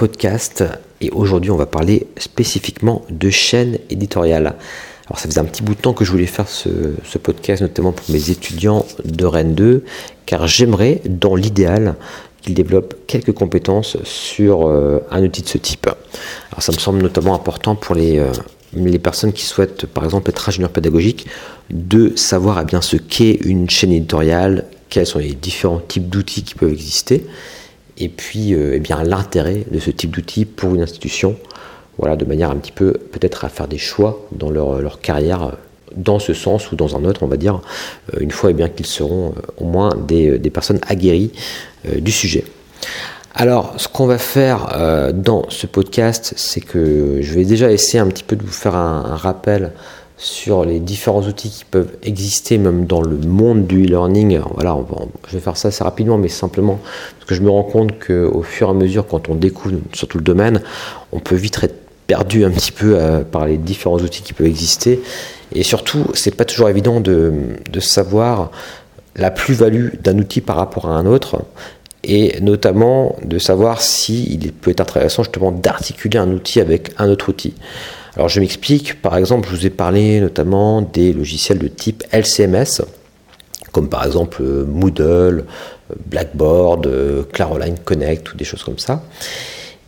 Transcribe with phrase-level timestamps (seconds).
[0.00, 0.64] podcast
[1.02, 4.54] et aujourd'hui on va parler spécifiquement de chaîne éditoriale.
[5.06, 6.68] Alors ça faisait un petit bout de temps que je voulais faire ce,
[7.22, 9.84] podcast notamment pour mes étudiants de Rennes 2
[10.24, 11.96] car j'aimerais dans l'idéal
[12.40, 15.86] qu'ils développent quelques compétences sur euh, un outil de ce type.
[16.50, 18.32] Alors ça me semble notamment important pour les, euh,
[18.72, 21.26] les personnes qui souhaitent par exemple être ingénieurs pédagogiques
[21.68, 26.42] de savoir eh bien ce qu'est une chaîne éditoriale, quels sont les différents types d'outils
[26.42, 27.26] qui peuvent exister,
[28.00, 31.36] et puis euh, eh bien l'intérêt de ce type d'outils pour une institution,
[31.98, 35.50] voilà, de manière un petit peu peut-être à faire des choix dans leur, carrière euh,
[35.94, 37.60] dans ce sens ou dans un autre, on va dire,
[38.14, 41.32] euh, une fois eh bien qu'ils seront au moins des, personnes aguerries
[41.98, 42.44] du sujet.
[43.34, 48.08] Alors, ce qu'on va faire dans ce podcast, c'est que je vais déjà essayer un
[48.08, 49.70] petit peu de vous faire un rappel
[50.20, 54.38] sur les différents outils qui peuvent exister même dans le monde du e-learning.
[54.54, 54.76] Voilà,
[55.26, 56.78] je vais faire ça assez rapidement, mais simplement
[57.18, 60.18] parce que je me rends compte qu'au fur et à mesure, quand on découvre surtout
[60.18, 60.60] le domaine,
[61.12, 61.74] on peut vite être
[62.06, 65.00] perdu un petit peu euh, par les différents outils qui peuvent exister.
[65.54, 67.32] Et surtout, c'est pas toujours évident de,
[67.80, 68.50] savoir
[69.16, 71.44] la plus-value d'un outil par rapport à un autre
[72.04, 77.08] et notamment de savoir s'il il peut être intéressant justement d'articuler un outil avec un
[77.08, 77.54] autre outil.
[78.16, 82.82] Alors je m'explique, par exemple, je vous ai parlé notamment des logiciels de type LCMS,
[83.72, 89.02] comme par exemple euh, Moodle, euh, Blackboard, euh, Claroline Connect ou des choses comme ça.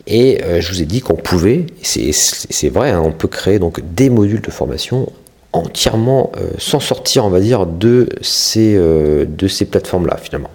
[0.09, 4.11] Et je vous ai dit qu'on pouvait, c'est vrai, hein, on peut créer donc des
[4.11, 5.12] modules de formation
[5.53, 10.51] entièrement sans sortir, on va dire, de ces, de ces plateformes-là finalement.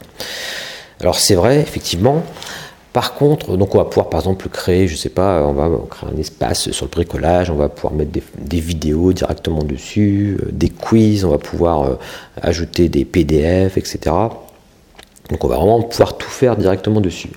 [0.99, 2.23] Alors c'est vrai, effectivement,
[2.97, 6.09] par contre, donc on va pouvoir par exemple créer, je sais pas, on va créer
[6.11, 8.09] un espace sur le bricolage, on va pouvoir mettre
[8.39, 11.99] des, vidéos directement dessus, euh, des quiz, on va pouvoir euh,
[12.41, 13.99] ajouter des PDF, etc.
[15.29, 17.29] Donc on va vraiment pouvoir tout faire directement dessus.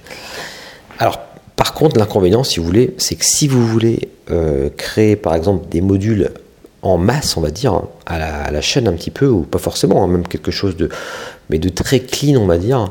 [0.99, 1.19] Alors
[1.57, 5.69] par contre, l'inconvénient, si vous voulez, c'est que si vous voulez euh, créer par exemple
[5.69, 6.31] des modules
[6.81, 10.07] en masse, on va dire, à la, chaîne un petit peu, ou pas forcément, hein,
[10.07, 10.89] même quelque chose de,
[11.51, 12.89] mais de très clean, on va dire,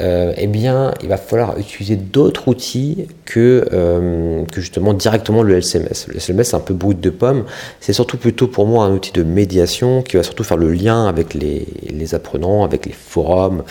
[0.00, 6.08] euh, eh bien, il va falloir utiliser d'autres outils que, euh, justement directement le LCMS.
[6.08, 7.44] Le LCMS, c'est un peu brut de pomme.
[7.80, 11.06] C'est surtout plutôt pour moi un outil de médiation qui va surtout faire le lien
[11.06, 13.62] avec les, les apprenants, avec les forums.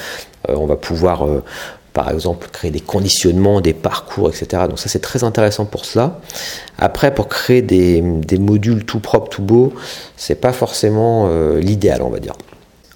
[0.50, 1.28] Euh, on va pouvoir,
[1.92, 4.64] par exemple, créer des conditionnements, des parcours, etc.
[4.70, 6.22] Donc ça, c'est très intéressant pour cela.
[6.78, 9.74] Après, pour créer des, des modules tout propres, tout beaux,
[10.16, 12.34] c'est pas forcément l'idéal, on va dire.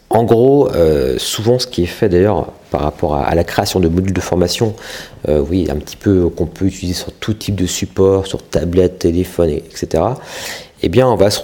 [0.10, 0.70] En gros,
[1.18, 4.76] souvent, ce qui est fait d'ailleurs par rapport à, la création de modules de formation,
[5.28, 9.00] euh, oui, un petit peu qu'on peut utiliser sur tout type de support, sur tablette,
[9.00, 10.04] téléphone, etc.
[10.84, 11.42] Eh bien, on va se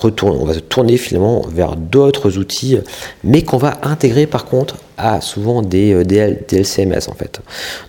[0.59, 2.77] tourner finalement vers d'autres outils,
[3.23, 6.17] mais qu'on va intégrer par contre à souvent des, euh, des,
[6.51, 7.41] LCMS en fait.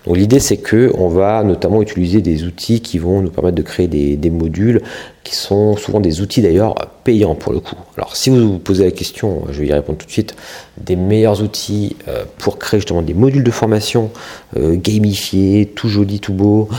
[0.05, 3.61] Donc l'idée c'est que on va notamment utiliser des outils qui vont nous permettre de
[3.61, 4.81] créer des, des modules
[5.23, 7.75] qui sont souvent des outils d'ailleurs payants pour le coup.
[7.97, 10.35] Alors si vous vous posez la question, je vais y répondre tout de suite,
[10.77, 14.09] des meilleurs outils euh, pour créer justement des modules de formation
[14.57, 16.69] euh, gamifiés, tout joli, tout beau,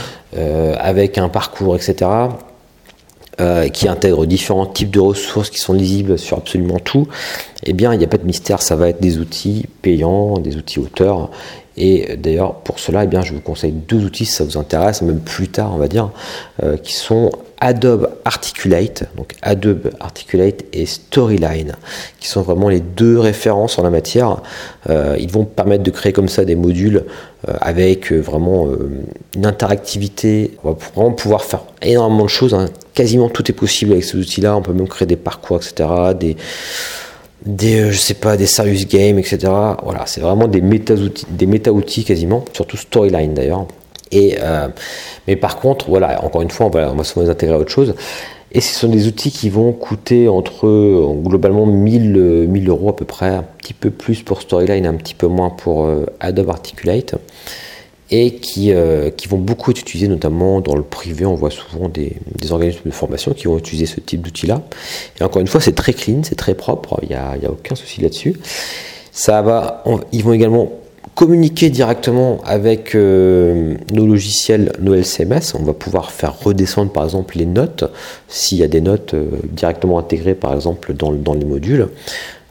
[0.79, 2.05] avec un parcours, etc.
[3.73, 7.07] qui intègre différents types de ressources qui sont lisibles sur absolument tout,
[7.63, 10.55] eh bien, il n'y a pas de mystère, ça va être des outils payants, des
[10.55, 11.29] outils auteurs.
[11.75, 15.03] Et d'ailleurs, pour cela, eh bien, je vous conseille deux outils si ça vous intéresse,
[15.03, 16.09] même plus tard, on va dire,
[16.81, 21.73] qui sont Adobe Articulate, donc Adobe Articulate et Storyline,
[22.19, 24.41] qui sont vraiment les deux références en la matière.
[24.89, 27.03] Euh, ils vont permettre de créer comme ça des modules
[27.47, 28.67] euh, avec euh, vraiment
[29.35, 30.57] une interactivité.
[30.63, 32.53] On va vraiment pouvoir faire énormément de choses.
[32.53, 32.67] Hein.
[32.93, 34.55] Quasiment tout est possible avec ces outils-là.
[34.55, 35.89] On peut même créer des parcours, etc.
[37.45, 39.37] Des, sais pas, des serious games, etc.
[39.83, 43.65] Voilà, c'est vraiment des méta-outils, des méta-outils quasiment, surtout Storyline d'ailleurs.
[44.13, 44.67] Euh,
[45.27, 47.95] mais par contre, voilà, encore une fois, on va, souvent intégrer à autre chose.
[48.51, 50.67] Et ce sont des outils qui vont coûter entre
[51.23, 55.15] globalement 1000, 1000 euros à peu près, un petit peu plus pour Storyline, un petit
[55.15, 57.15] peu moins pour euh, Adobe Articulate,
[58.09, 61.25] et qui, euh, qui vont beaucoup être utilisés, notamment dans le privé.
[61.25, 64.61] On voit souvent des, des organismes de formation qui vont utiliser ce type d'outil-là.
[65.19, 67.75] Et encore une fois, c'est très clean, c'est très propre, il n'y a, a, aucun
[67.75, 68.37] souci là-dessus.
[69.11, 69.83] Ça va,
[70.13, 70.71] ils vont également
[71.17, 75.55] communiquer directement avec euh, nos logiciels, nos LCMS.
[75.59, 77.85] On va pouvoir faire redescendre par exemple les notes,
[78.27, 81.87] s'il y a des notes euh, directement intégrées par exemple dans, dans les modules.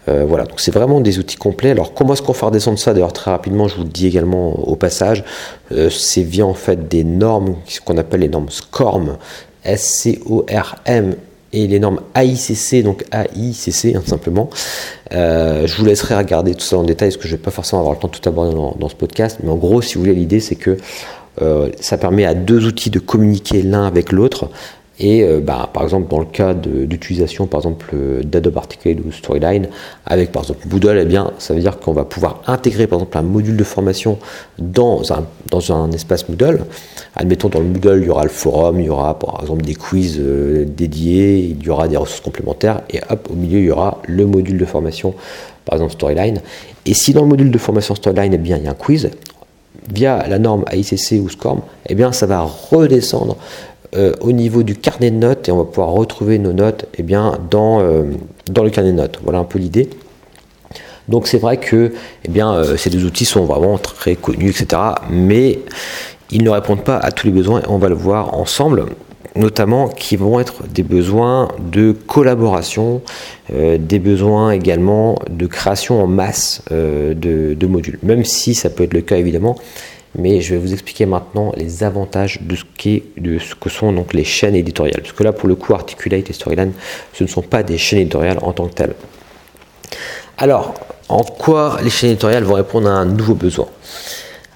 [0.08, 1.70] Euh, voilà, donc c'est vraiment des outils complets.
[1.70, 2.92] Alors comment est-ce qu'on fait redescendre ça?
[2.92, 5.22] D'ailleurs très rapidement, je vous le dis également au passage,
[5.70, 7.54] c'est via en fait des normes
[7.84, 9.16] qu'on appelle les normes SCORM,
[9.62, 11.14] S-C-O-R-M
[11.56, 14.50] et les normes AICC, donc AICC hein, simplement.
[15.12, 17.50] Euh, je vous laisserai regarder tout ça en détail parce que je ne vais pas
[17.50, 19.38] forcément avoir le temps de tout aborder dans, ce podcast.
[19.42, 20.76] Mais en gros, si vous voulez, l'idée c'est que
[21.40, 24.50] euh, ça permet à deux outils de communiquer l'un avec l'autre
[24.98, 29.12] et euh, bah, par exemple, dans le cas d'utilisation par exemple euh, d'Adobe Articulate ou
[29.12, 29.68] Storyline,
[30.06, 33.18] avec par exemple Moodle, eh bien, ça veut dire qu'on va pouvoir intégrer par exemple
[33.18, 34.18] un module de formation
[34.58, 36.64] dans un, dans un espace Moodle.
[37.14, 39.74] Admettons, dans le Moodle, il y aura le forum, il y aura par exemple des
[39.74, 43.70] quiz euh, dédiés, il y aura des ressources complémentaires, et hop, au milieu, il y
[43.70, 45.14] aura le module de formation,
[45.66, 46.40] par exemple Storyline.
[46.86, 49.10] Et si dans le module de formation Storyline, eh bien, il y a un quiz,
[49.92, 53.36] via la norme AICC ou SCORM, eh bien, ça va redescendre
[53.94, 57.02] euh, au niveau du carnet de notes et on va pouvoir retrouver nos notes eh
[57.02, 58.04] bien, dans, euh,
[58.48, 59.20] le carnet de notes.
[59.22, 59.88] Voilà un peu l'idée.
[61.08, 61.92] Donc c'est vrai que
[62.24, 64.82] eh bien, euh, ces deux outils sont vraiment très connus, etc.
[65.10, 65.60] Mais
[66.30, 68.86] ils ne répondent pas à tous les besoins et on va le voir ensemble
[69.36, 73.02] notamment qui vont être des besoins de collaboration,
[73.52, 79.02] des besoins également de création en masse de, modules, même si ça peut être le
[79.02, 79.56] cas évidemment
[80.18, 82.64] mais je vais vous expliquer maintenant les avantages de ce,
[83.18, 85.02] de ce que sont donc les chaînes éditoriales.
[85.02, 86.72] Parce que là, pour le coup, Articulate et Storyline,
[87.12, 88.94] ce ne sont pas des chaînes éditoriales en tant que telles.
[90.38, 90.74] Alors,
[91.08, 93.68] en quoi les chaînes éditoriales vont répondre à un nouveau besoin?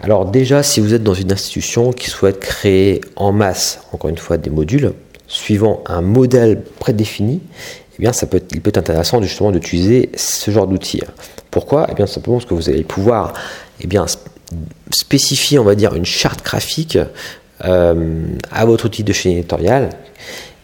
[0.03, 4.19] Alors déjà, si vous êtes dans une institution qui souhaite créer en masse, encore une
[4.19, 4.95] fois, des modules,
[5.27, 7.41] suivant un modèle prédéfini,
[7.99, 11.03] eh bien, ça peut il peut être intéressant justement d'utiliser ce genre d'outils.
[11.51, 11.87] Pourquoi?
[11.91, 13.35] Eh bien, simplement parce que vous allez pouvoir
[13.81, 14.07] eh bien,
[14.95, 16.99] spécifier, on va dire, une charte graphique
[17.65, 19.91] euh, à votre outil de chaîne éditoriale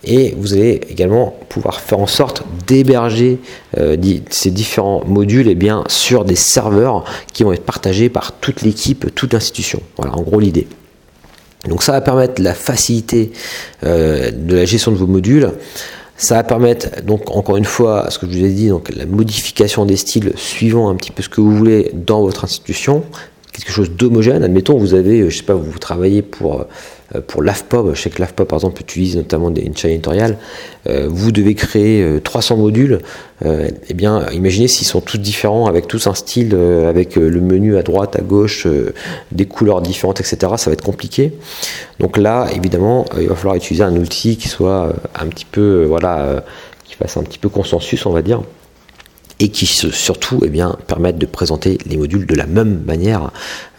[0.07, 3.39] et vous allez également pouvoir faire en sorte d'héberger
[3.77, 3.97] euh,
[4.31, 8.63] ces différents modules et eh bien, sur des serveurs qui vont être partagés par toute
[8.63, 9.81] l'équipe, toute l'institution.
[9.97, 10.69] Voilà, en gros l'idée.
[11.69, 13.33] Donc ça va permettre la facilité
[13.85, 15.51] euh, de la gestion de vos modules.
[16.17, 19.05] Ça va permettre, donc encore une fois, ce que je vous ai dit, donc la
[19.05, 23.05] modification des styles suivant un petit peu ce que vous voulez dans votre institution
[23.57, 24.43] quelque chose d'homogène.
[24.43, 26.67] Admettons, vous avez, euh, je sais pas, vous travaillez pour,
[27.15, 30.39] euh, pour l'AFPOP, je sais que l'AFPOP par exemple utilise notamment des, une chaîne éditoriale,
[30.89, 33.01] euh, vous devez créer 300 modules,
[33.45, 37.83] eh bien imaginez s'ils sont tous différents, avec tous un style, avec le menu à
[37.83, 38.67] droite, à gauche,
[39.31, 41.33] des couleurs différentes, etc., ça va être compliqué.
[42.01, 46.45] Donc là, évidemment, il va falloir utiliser un outil qui soit un petit peu, voilà,
[46.85, 48.43] qui fasse un petit peu consensus, on va dire
[49.39, 50.51] et qui surtout eh
[50.87, 53.31] permettent de présenter les modules de la même manière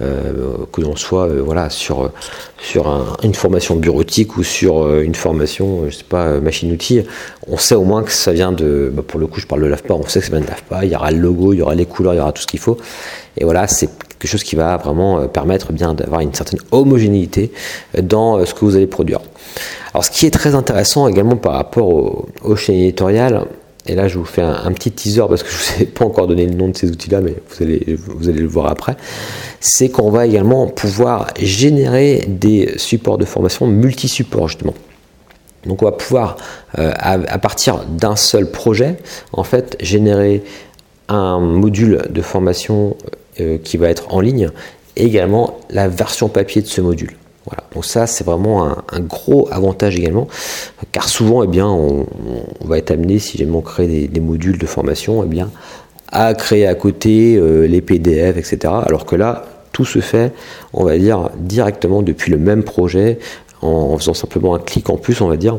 [0.02, 2.12] euh, que l'on soit euh, voilà, sur,
[2.62, 5.88] sur une formation bureautique ou sur euh, une formation,
[6.42, 7.02] machine-outil.
[7.48, 9.68] On sait au moins que ça vient de, bah, pour le coup je parle de
[9.68, 11.62] l'AFPA, on sait que ça vient de l'AFPA, il y aura le logo, il y
[11.64, 12.78] aura les couleurs, il y aura tout ce qu'il faut.
[13.36, 13.90] Et voilà, c'est
[14.20, 17.52] quelque chose qui va vraiment permettre bien d'avoir une certaine homogénéité
[18.02, 19.22] dans ce que vous allez produire.
[19.94, 21.88] Alors ce qui est très intéressant également par rapport
[22.44, 23.46] au chaînes éditoriales,
[23.88, 26.06] et là, je vous fais un, petit teaser parce que je ne vous ai pas
[26.06, 28.96] encore donné le nom de ces outils-là, mais vous allez, vous allez le voir après.
[29.60, 34.74] C'est qu'on va également pouvoir générer des supports de formation multi-supports, justement.
[35.66, 36.38] Donc, on va pouvoir,
[36.78, 38.98] euh, à, partir d'un seul projet,
[39.34, 40.44] en fait, générer
[41.10, 42.96] un module de formation
[43.40, 44.50] euh, qui va être en ligne
[44.96, 47.16] et également la version papier de ce module.
[47.48, 47.64] Voilà.
[47.74, 50.28] Donc ça, c'est vraiment un, gros avantage également,
[50.92, 52.06] car souvent, eh bien, on,
[52.66, 55.50] va être amené, si jamais on crée des, modules de formation, eh bien,
[56.12, 58.74] à créer à côté euh, les PDF, etc.
[58.86, 60.34] Alors que là, tout se fait,
[60.74, 63.20] on va dire, directement depuis le même projet,
[63.62, 65.58] en faisant simplement un clic en plus, on va dire,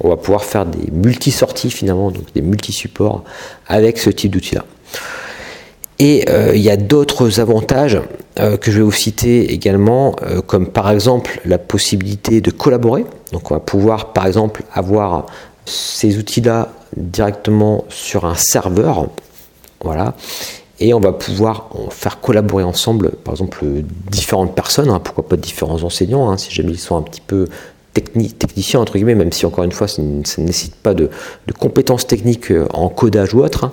[0.00, 3.24] on va pouvoir faire des multi-sorties finalement, donc des multi-supports
[3.66, 4.64] avec ce type d'outil-là.
[5.98, 7.98] Et euh, il y a d'autres avantages
[8.38, 13.06] euh, que je vais vous citer également, euh, comme par exemple la possibilité de collaborer.
[13.32, 15.26] Donc on va pouvoir par exemple avoir
[15.64, 19.06] ces outils-là directement sur un serveur.
[19.82, 20.14] Voilà.
[20.78, 23.64] Et on va pouvoir faire collaborer ensemble, par exemple,
[24.10, 27.46] différentes personnes, hein, pourquoi pas différents enseignants, hein, si jamais ils sont un petit peu
[28.02, 31.10] techniciens, entre guillemets, même si encore une fois, ça ne, nécessite pas de,
[31.58, 33.64] compétences techniques en codage ou autre.
[33.64, 33.70] Hein.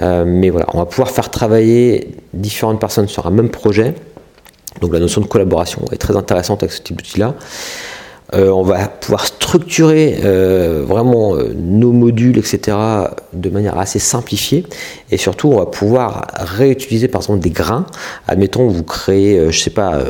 [0.00, 3.94] Euh, mais voilà, on va pouvoir faire travailler différentes personnes sur un même projet.
[4.80, 7.34] Donc la notion de collaboration est très intéressante avec ce type d'outil-là.
[8.32, 12.76] Euh, on va pouvoir structurer euh, vraiment euh, nos modules, etc.,
[13.32, 14.64] de manière assez simplifiée.
[15.10, 17.86] Et surtout, on va pouvoir réutiliser par exemple des grains.
[18.26, 20.00] Admettons, vous créez, je sais pas,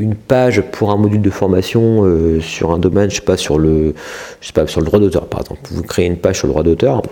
[0.00, 2.04] une page pour un module de formation
[2.40, 3.94] sur un domaine, je sais pas, sur le,
[4.40, 5.60] je sais pas, sur le droit d'auteur, par exemple.
[5.70, 7.02] Vous créez une page sur le droit d'auteur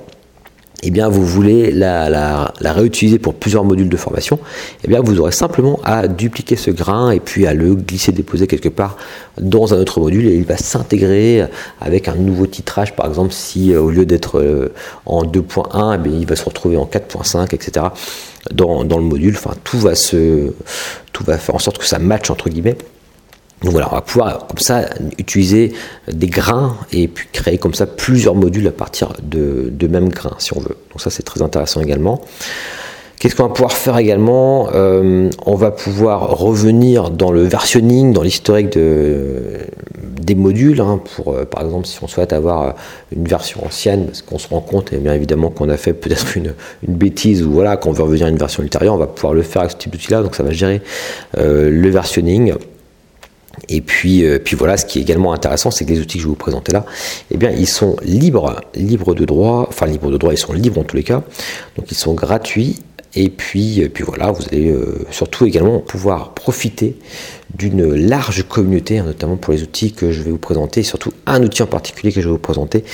[0.83, 4.38] eh bien vous voulez la, réutiliser pour plusieurs modules de formation,
[4.85, 8.47] eh bien vous aurez simplement à dupliquer ce grain et puis à le glisser déposer
[8.47, 8.97] quelque part
[9.40, 11.45] dans un autre module et il va s'intégrer
[11.80, 12.95] avec un nouveau titrage.
[12.95, 14.73] Par exemple si euh, au lieu d'être euh,
[15.04, 17.87] en 2.1 eh il va se retrouver en 4.5 etc
[18.52, 20.52] dans, le module enfin tout va se
[21.12, 22.76] tout va faire en sorte que ça matche entre guillemets
[23.62, 24.88] donc voilà, on va pouvoir comme ça
[25.19, 25.73] utiliser
[26.07, 30.37] des grains et puis créer comme ça plusieurs modules à partir de, de mêmes grains
[30.38, 30.76] si on veut.
[30.90, 32.23] Donc ça c'est très intéressant également.
[33.19, 38.23] Qu'est-ce qu'on va pouvoir faire également euh, On va pouvoir revenir dans le versionning, dans
[38.23, 39.59] l'historique de,
[40.23, 40.81] des modules.
[40.81, 42.77] Hein, pour, euh, par exemple, si on souhaite avoir
[43.11, 46.37] une version ancienne, parce qu'on se rend compte, et bien évidemment, qu'on a fait peut-être
[46.37, 46.55] une,
[46.87, 49.43] une, bêtise ou voilà, qu'on veut revenir à une version ultérieure, on va pouvoir le
[49.43, 50.23] faire avec ce type d'outil-là.
[50.23, 50.81] Donc ça va gérer
[51.39, 52.55] euh, le versionning.
[53.69, 56.23] Et puis, euh, puis voilà, ce qui est également intéressant, c'est que les outils que
[56.23, 56.85] je vais vous présenter là,
[57.33, 60.81] eh bien, ils sont libres, libres de droit, enfin libres de droit, ils sont libres
[60.81, 61.23] en tous les cas,
[61.77, 62.77] donc ils sont gratuits.
[63.15, 66.97] Et puis, euh, puis voilà, vous allez euh, surtout également pouvoir profiter
[67.55, 71.43] d'une large communauté, hein, notamment pour les outils que je vais vous présenter, surtout un
[71.43, 72.85] outil en particulier que je vais vous présenter,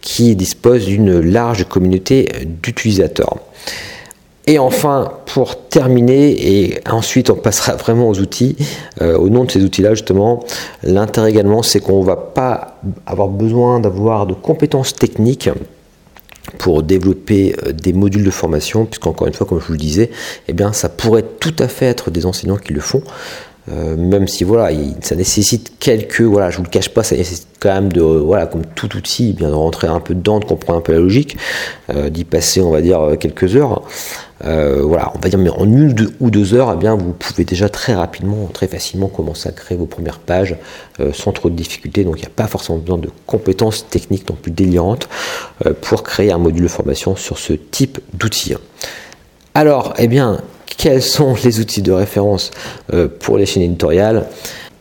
[0.00, 3.38] qui dispose d'une large communauté d'utilisateurs.
[4.48, 8.56] Et enfin, pour terminer, et ensuite on passera vraiment aux outils,
[9.00, 10.40] euh, au nom de ces outils-là justement,
[10.82, 15.48] l'intérêt également c'est qu'on ne va pas avoir besoin d'avoir de compétences techniques
[16.58, 20.10] pour développer euh, des modules de formation, puisqu'encore une fois, comme je vous le disais,
[20.48, 23.02] eh bien, ça pourrait tout à fait être des enseignants qui le font.
[23.70, 27.46] Euh, même si voilà, ça nécessite quelques, voilà, je vous le cache pas, ça nécessite
[27.60, 30.80] quand même de, voilà, comme tout outil, bien de rentrer un peu dedans, de comprendre
[30.80, 31.36] un peu la logique,
[32.10, 33.82] d'y passer, on va dire, quelques heures.
[34.44, 37.44] Euh, voilà, on va dire, mais en une ou deux heures, eh bien, vous pouvez
[37.44, 40.56] déjà très rapidement, très facilement commencer à créer vos premières pages
[41.00, 42.04] euh, sans trop de difficultés.
[42.04, 45.08] Donc, il n'y a pas forcément besoin de compétences techniques non plus délirantes
[45.66, 48.54] euh, pour créer un module de formation sur ce type d'outils.
[49.54, 50.40] Alors, eh bien,
[50.76, 52.50] quels sont les outils de référence
[53.20, 54.26] pour les chaînes éditoriales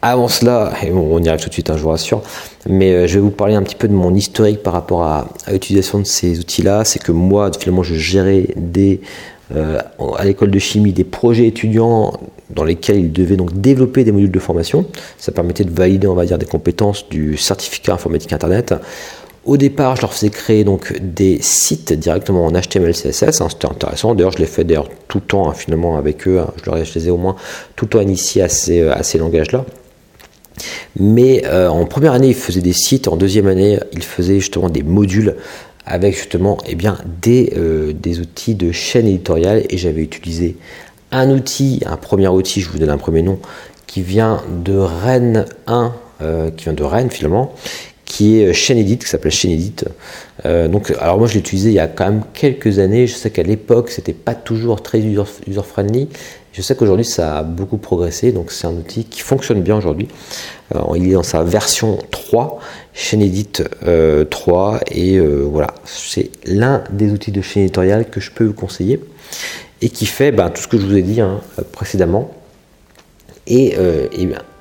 [0.02, 2.24] avant cela, et on y arrive tout de suite, hein, je vous rassure,
[2.68, 6.00] mais je vais vous parler un petit peu de mon historique par rapport à, l'utilisation
[6.00, 6.86] de ces outils-là.
[6.86, 8.48] C'est que moi, finalement, je gérais
[9.56, 9.80] euh,
[10.18, 12.14] à l'école de chimie des projets étudiants
[12.50, 14.86] dans lesquels ils devaient donc développer des modules de formation.
[15.18, 18.74] Ça permettait de valider, on va dire, des compétences du certificat informatique Internet.
[19.44, 23.42] Au départ, je leur faisais créer donc des sites directement en HTML, CSS.
[23.42, 24.14] Hein, c'était intéressant.
[24.14, 26.40] D'ailleurs, je l'ai fait d'ailleurs tout le temps hein, finalement avec eux.
[26.40, 26.54] Hein.
[26.58, 27.36] je, leur, les ai au moins
[27.76, 29.66] tout le temps initiés à ces, à ces langages-là.
[31.00, 33.08] Mais euh, en première année, ils faisaient des sites.
[33.08, 35.38] En deuxième année, ils faisaient justement des modules
[35.86, 40.58] avec justement eh bien, des, euh, des outils de chaîne éditoriale et j'avais utilisé
[41.12, 43.40] un outil, un premier outil, je vous donne un premier nom,
[43.88, 47.54] qui vient de Rennes 1, euh, qui vient de Rennes finalement,
[48.06, 49.86] qui est chaîne edit, qui s'appelle chaîne edit.
[50.46, 53.08] Euh, donc, alors moi je l'ai utilisé il y a quand même quelques années.
[53.08, 56.10] Je sais qu'à l'époque c'était pas toujours très user-friendly.
[56.54, 60.10] Je sais qu'aujourd'hui ça a beaucoup progressé, donc c'est un outil qui fonctionne bien aujourd'hui.
[60.96, 62.60] il est dans sa version 3
[62.94, 68.20] chaîne Edit 3 euh, et euh, voilà, c'est l'un des outils de chaîne éditoriale que
[68.20, 69.00] je peux vous conseiller
[69.82, 71.42] et qui fait ben, tout ce que je vous ai dit hein,
[71.72, 72.32] précédemment.
[73.48, 74.08] Et, euh,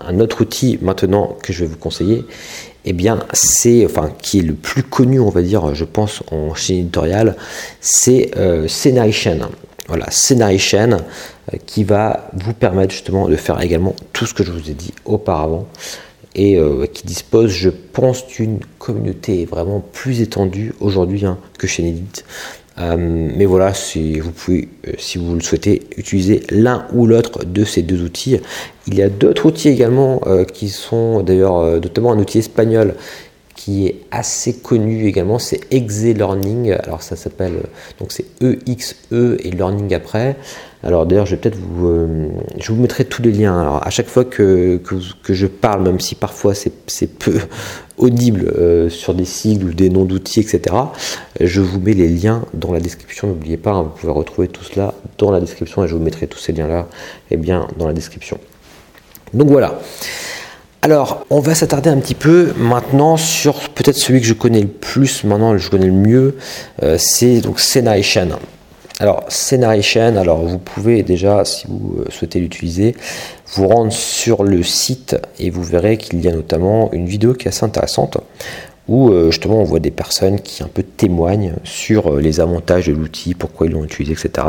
[0.01, 2.25] un autre outil maintenant que je vais vous conseiller,
[2.85, 6.55] eh bien, c'est, enfin, qui est le plus connu, on va dire, je pense, en
[6.55, 7.37] chaîne éditoriale,
[7.81, 8.67] c'est euh,
[9.89, 10.99] Voilà, Scenarichain
[11.67, 14.93] qui va vous permettre justement de faire également tout ce que je vous ai dit
[15.05, 15.67] auparavant
[16.35, 21.95] et euh, qui dispose, je pense, d'une communauté vraiment plus étendue aujourd'hui hein, que chez.
[22.81, 27.45] Euh, mais voilà, si vous pouvez, euh, si vous le souhaitez, utiliser l'un ou l'autre
[27.45, 28.41] de ces deux outils.
[28.87, 30.21] Il y a d'autres outils également
[30.53, 32.95] qui sont d'ailleurs notamment un outil espagnol
[33.55, 36.73] qui est assez connu également, c'est Exe Learning.
[36.73, 37.61] Alors ça s'appelle
[37.99, 40.37] donc c'est EXE e et Learning après.
[40.83, 43.61] Alors d'ailleurs, je vais peut-être vous, euh, je vous mettrai tous les liens.
[43.61, 47.39] Alors à chaque fois que, que, je parle, même si parfois c'est peu
[47.99, 50.75] audible euh, sur des sigles ou des noms d'outils, etc.,
[51.39, 53.29] je vous mets les liens dans la description.
[53.29, 56.27] N'oubliez pas, hein, vous pouvez retrouver tout cela dans la description et je vous mettrai
[56.27, 56.89] tous ces liens-là
[57.31, 58.39] et eh bien dans la description.
[59.35, 59.79] Donc voilà.
[60.83, 64.69] Alors, on va s'attarder un petit peu maintenant sur peut-être celui que je connais le
[64.69, 66.37] plus, maintenant je connais le mieux,
[66.83, 67.99] euh, c'est donc Sena
[69.01, 72.95] Alors, Scenaration, alors vous pouvez déjà, si vous souhaitez l'utiliser,
[73.55, 77.47] vous rendre sur le site et vous verrez qu'il y a notamment une vidéo qui
[77.47, 78.19] est assez intéressante
[78.89, 82.89] où euh, justement on voit des personnes qui un peu témoignent sur euh, les avantages
[82.89, 84.47] de l'outil, pourquoi ils l'ont utilisé, etc.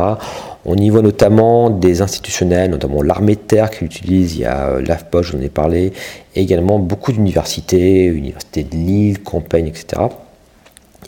[0.65, 4.67] On y voit notamment des institutionnels, notamment l'armée de terre qui l'utilise, il y a
[4.67, 5.93] euh, l'AFPOS, j'en ai parlé,
[6.36, 10.01] et également beaucoup d'universités, universités de Lille, Campagne, etc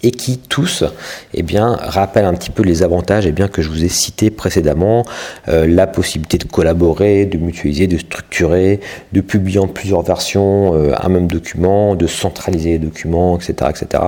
[0.03, 0.83] et qui tous
[1.33, 5.05] eh rappellent un petit peu les avantages eh bien, que je vous ai cités précédemment,
[5.47, 8.81] euh, la possibilité de collaborer, de mutualiser, de structurer,
[9.13, 13.69] de publier en plusieurs versions euh, un même document, de centraliser les documents, etc.
[13.69, 14.03] etc.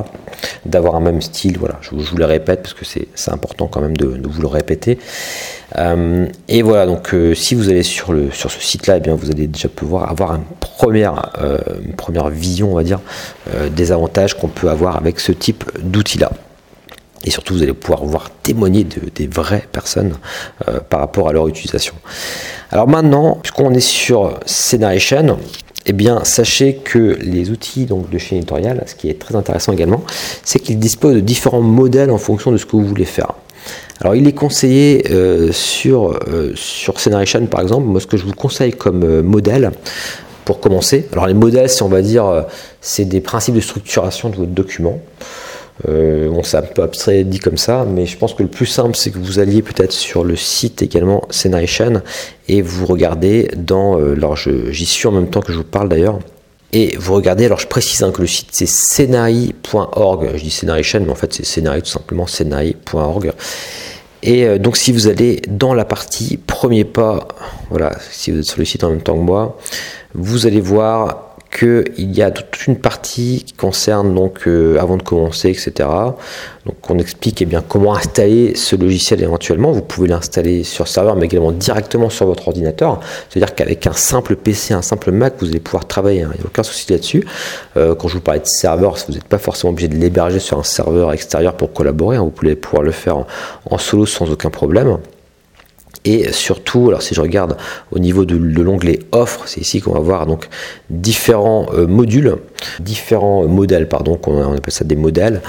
[0.66, 3.98] d'avoir un même style, voilà, je, vous le répète parce que c'est important quand même
[3.98, 4.98] de, vous le répéter.
[5.78, 9.32] Euh, et voilà, donc si vous allez sur, le, sur ce site-là, eh bien, vous
[9.32, 11.32] allez déjà pouvoir avoir une première,
[11.86, 13.00] une première vision, on va dire,
[13.72, 16.32] des avantages qu'on peut avoir avec ce type d'outils-là.
[17.26, 20.16] Et surtout, vous allez pouvoir voir témoigner de, des vraies personnes
[20.68, 21.96] euh, par rapport à leur utilisation.
[22.72, 25.40] Alors maintenant, puisqu'on est sur Scenaration,
[25.88, 29.74] eh bien, sachez que les outils donc, de chaîne éditoriale, ce qui est très intéressant
[29.74, 30.04] également,
[30.44, 33.34] c'est qu'ils disposent de différents modèles en fonction de ce que vous voulez faire.
[34.02, 36.54] Alors, il est conseillé euh, sur, euh,
[37.50, 39.72] par exemple, moi, ce que je vous conseille comme modèle,
[40.44, 41.08] pour commencer.
[41.12, 42.46] Alors, les modèles, si on va dire,
[42.82, 45.00] c'est des principes de structuration de votre document.
[45.90, 48.66] Euh, bon, c'est un peu abstrait dit comme ça, mais je pense que le plus
[48.66, 52.02] simple, c'est que vous alliez peut-être sur le site également Scenaration
[52.48, 54.00] et vous regardez dans.
[54.00, 56.20] Euh, alors, j'y suis en même temps que je vous parle d'ailleurs.
[56.74, 60.32] Et vous regardez, alors je précise hein, que le site c'est scenari.org.
[60.36, 63.32] Je dis Scenaration, mais en fait c'est Scenari tout simplement, scenari.org.
[64.24, 67.28] Et euh, donc si vous allez dans la partie premier pas,
[67.70, 69.58] voilà, si vous êtes sur le site en même temps que moi,
[70.14, 75.04] vous allez voir qu'il y a toute une partie qui concerne donc euh, avant de
[75.04, 75.88] commencer, etc.
[76.66, 79.72] Donc on explique eh bien comment installer ce logiciel éventuellement.
[79.72, 83.00] Vous pouvez l'installer sur serveur, mais également directement sur votre ordinateur.
[83.30, 86.24] C'est-à-dire qu'avec un simple PC, un simple Mac, vous allez pouvoir travailler.
[86.24, 86.32] Hein.
[86.34, 87.26] Il n'y a aucun souci là-dessus.
[87.78, 90.60] Euh, quand je vous parlais de serveur, vous n'êtes pas forcément obligé de l'héberger sur
[90.60, 92.18] un serveur extérieur pour collaborer.
[92.18, 92.24] Hein.
[92.24, 93.24] Vous pouvez pouvoir le faire
[93.70, 94.98] en solo sans aucun problème.
[96.06, 97.58] Et surtout, alors si je regarde
[97.92, 100.48] au niveau de, l'onglet offre, c'est ici qu'on va voir donc
[100.92, 102.36] différents euh, modules,
[102.80, 105.42] différents modèles, pardon, on, appelle ça des modèles.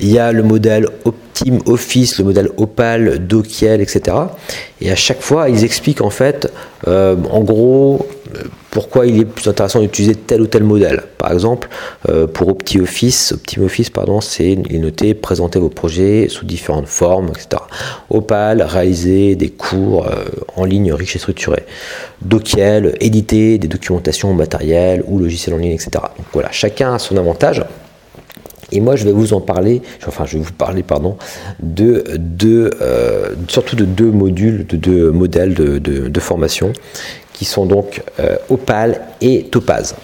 [0.00, 4.16] Il y a le modèle Optim Office, le modèle Opal, Dokiel, etc.
[4.80, 6.50] Et à chaque fois, ils expliquent en fait,
[6.86, 8.06] euh, en gros,
[8.78, 11.02] pourquoi il est plus intéressant d'utiliser tel ou tel modèle.
[11.18, 11.68] Par exemple,
[12.08, 17.60] euh, pour OptiOffice, OptimOffice, pardon, c'est noté présenter vos projets sous différentes formes, etc.
[18.08, 21.64] Opal, réaliser des cours euh, en ligne riches et structurés.
[22.22, 25.90] Dokiel, éditer des documentations matérielles ou logiciels en ligne, etc.
[26.16, 27.64] Donc voilà, chacun a son avantage.
[28.70, 31.16] Et moi, je vais vous en parler, enfin, je vais vous parler, pardon,
[31.60, 36.72] de deux, euh, surtout de deux modules, de deux modèles de formation
[37.38, 39.94] qui sont donc euh, Opal et Topaz.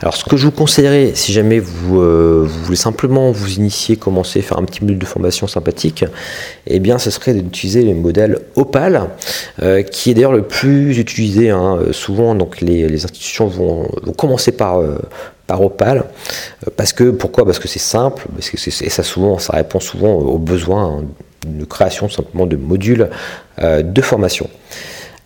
[0.00, 4.40] Alors ce que je vous conseillerais, si jamais vous, euh, voulez simplement vous initier, commencer,
[4.42, 6.04] faire un petit module de formation sympathique,
[6.68, 9.08] eh bien ce serait d'utiliser le modèle Opal,
[9.60, 11.50] euh, qui est d'ailleurs le plus utilisé.
[11.50, 11.80] Hein.
[11.90, 14.80] Souvent, donc les, institutions vont, commencer par
[15.48, 16.04] par Opal.
[16.76, 17.44] Parce que, pourquoi?
[17.44, 21.04] Parce que c'est simple, parce que et ça souvent, ça répond souvent aux besoins hein,
[21.46, 23.10] de création simplement de modules
[23.60, 24.48] de formation.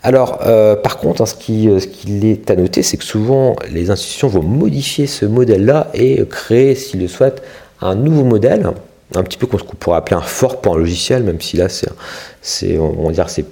[0.02, 3.56] Alors, euh, par contre, hein, ce qu'il euh, qui est à noter, c'est que souvent
[3.70, 7.42] les institutions vont modifier ce modèle-là et créer, s'ils le souhaitent,
[7.80, 8.70] un nouveau modèle,
[9.14, 11.56] un petit peu comme ce qu'on pourrait appeler un fork pour un logiciel, même si
[11.56, 12.68] là, c'est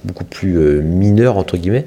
[0.04, 1.86] beaucoup plus euh, mineur entre guillemets.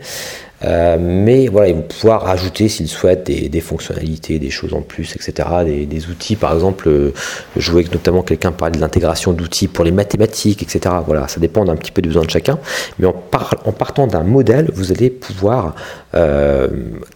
[0.63, 5.15] Euh, mais voilà, ils vont pouvoir rajouter, s'ils souhaitent, des, fonctionnalités, des choses en plus,
[5.15, 5.47] etc.
[5.65, 7.11] Des, outils, par exemple,
[7.55, 10.95] je voyais que notamment quelqu'un parlait de l'intégration d'outils pour les mathématiques, etc.
[11.05, 12.59] Voilà, ça dépend un petit peu des besoins de chacun.
[12.99, 15.75] Mais en, partant d'un modèle, vous allez pouvoir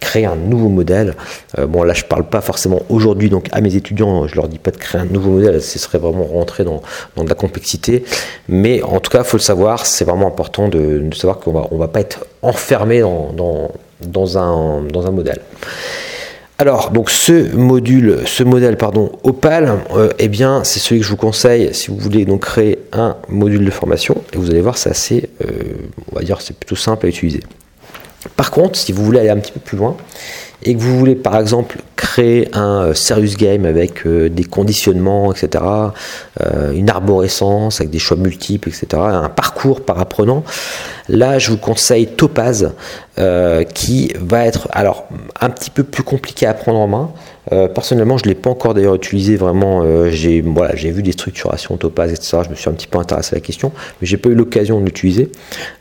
[0.00, 1.14] créer un nouveau modèle.
[1.58, 4.70] bon, là, je parle pas forcément aujourd'hui, donc à mes étudiants, je leur dis pas
[4.70, 6.82] de créer un nouveau modèle, ce serait vraiment rentrer dans,
[7.16, 8.04] de la complexité.
[8.48, 11.66] Mais en tout cas, il faut le savoir, c'est vraiment important de, savoir qu'on va,
[11.70, 15.40] on va pas être enfermé dans, un, modèle.
[16.58, 21.10] Alors, donc ce module, ce modèle pardon, Opal, euh, eh bien, c'est celui que je
[21.10, 24.22] vous conseille si vous voulez donc créer un module de formation.
[24.32, 25.50] Et vous allez voir, c'est assez, euh,
[26.12, 27.40] on va dire, c'est plutôt simple à utiliser.
[28.36, 29.96] Par contre, si vous voulez aller un petit peu plus loin,
[30.66, 35.62] et que vous voulez par exemple créer un serious game avec des conditionnements, etc.,
[36.72, 40.42] une arborescence avec des choix multiples, etc., un parcours par apprenant,
[41.10, 42.72] là je vous conseille Topaz
[43.74, 45.04] qui va être alors
[45.38, 47.10] un petit peu plus compliqué à prendre en main.
[47.52, 49.82] Euh, personnellement, je ne l'ai pas encore d'ailleurs utilisé vraiment.
[49.82, 52.38] Euh, j'ai vu des structurations Topaz, etc.
[52.44, 54.80] Je me suis un petit peu intéressé à la question, mais j'ai pas eu l'occasion
[54.80, 55.30] de l'utiliser,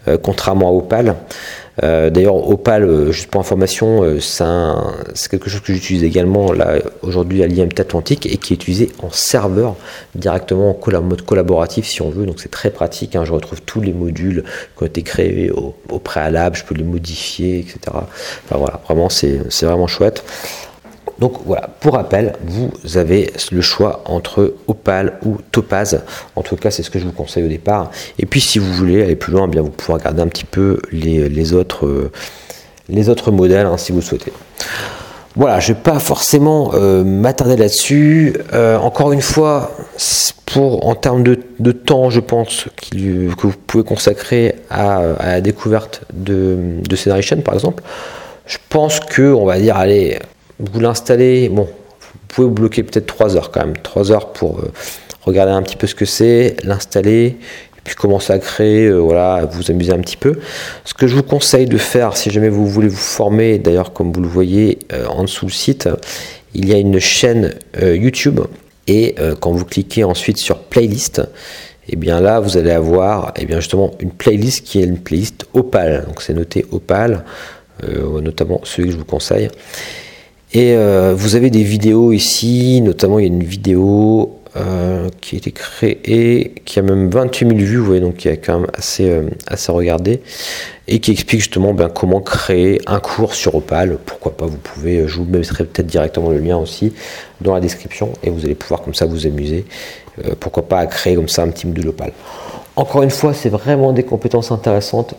[0.07, 1.15] euh, contrairement à Opal.
[1.81, 7.79] D'ailleurs, Opal, juste pour information, c'est quelque chose que j'utilise également là aujourd'hui à l'IMT
[7.79, 9.75] Atlantique et qui est utilisé en serveur
[10.15, 12.25] directement en mode collaboratif si on veut.
[12.25, 13.15] Donc c'est très pratique.
[13.15, 13.25] Hein.
[13.25, 14.43] je retrouve tous les modules
[14.77, 17.79] qui ont été créés au, au préalable, je peux les modifier, etc.
[17.87, 20.23] Enfin voilà, vraiment c'est vraiment chouette.
[21.23, 26.01] Donc voilà, pour rappel, vous avez le choix entre Opal ou Topaz.
[26.35, 27.91] En tout cas, c'est ce que je vous conseille au départ.
[28.19, 30.43] Et puis si vous voulez aller plus loin, eh bien vous pouvez regarder un petit
[30.43, 32.11] peu les, autres,
[32.89, 34.33] les autres modèles hein, si vous souhaitez.
[35.37, 38.35] Voilà, je ne vais pas forcément euh, m'attarder là-dessus.
[38.51, 39.71] Euh, encore une fois,
[40.45, 46.81] pour en termes de, temps, je pense que vous pouvez consacrer à, la découverte de,
[46.81, 47.81] de par exemple.
[48.45, 50.19] Je pense que, on va dire, allez,
[50.71, 54.59] vous l'installez, bon, vous pouvez vous bloquer peut-être 3 heures quand même, 3 heures pour
[54.59, 54.71] euh,
[55.21, 57.37] regarder un petit peu ce que c'est, l'installer,
[57.83, 60.39] puis commencer à créer, euh, voilà, vous amuser un petit peu.
[60.85, 64.11] Ce que je vous conseille de faire, si jamais vous voulez vous former, d'ailleurs comme
[64.13, 65.89] vous le voyez euh, en dessous le site,
[66.53, 68.39] il y a une chaîne YouTube,
[68.85, 71.17] et quand vous cliquez ensuite sur playlist,
[71.87, 74.99] et eh bien là vous allez avoir eh bien justement une playlist qui est une
[74.99, 76.03] playlist Opal.
[76.05, 77.23] Donc c'est noté Opal,
[78.21, 79.49] notamment celui que je vous conseille.
[80.53, 85.35] Et euh, vous avez des vidéos ici, notamment il y a une vidéo euh, qui
[85.35, 88.59] a été créée, qui a même 28 000 vues, vous voyez, donc qui est quand
[88.59, 90.21] même assez, euh, assez regardé,
[90.87, 93.97] et qui explique justement ben, comment créer un cours sur Opal.
[94.05, 96.93] Pourquoi pas, vous pouvez, je vous mettrai peut-être directement le lien aussi
[97.41, 99.65] dans la description, et vous allez pouvoir comme ça vous amuser.
[100.39, 102.11] pourquoi pas créer comme ça un petit module Opal.
[102.75, 105.15] Encore une fois, c'est vraiment des compétences intéressantes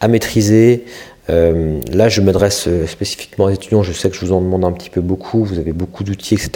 [0.00, 0.86] à maîtriser.
[1.30, 4.64] Euh, là, je m'adresse euh, spécifiquement aux étudiants, je sais que je vous en demande
[4.64, 6.50] un petit peu beaucoup, vous avez beaucoup d'outils, etc.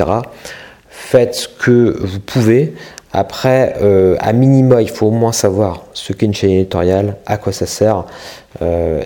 [0.88, 2.74] Faites ce que vous pouvez.
[3.12, 7.36] Après, euh, à minima, il faut au moins savoir ce qu'est une chaîne éditoriale, à
[7.36, 8.04] quoi ça sert,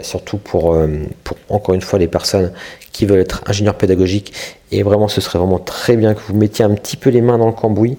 [0.03, 0.77] surtout pour,
[1.25, 2.53] pour, encore une fois, les personnes
[2.99, 4.33] qui veulent être ingénieurs pédagogiques.
[4.73, 7.39] Et vraiment, ce serait vraiment très bien que vous mettiez un petit peu les mains
[7.39, 7.97] dans le cambouis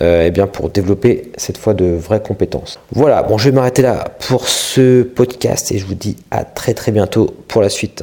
[0.00, 2.78] euh, eh bien pour développer cette fois de vraies compétences.
[2.92, 6.72] Voilà, bon, je vais m'arrêter là pour ce podcast et je vous dis à très
[6.72, 8.02] très bientôt pour la suite.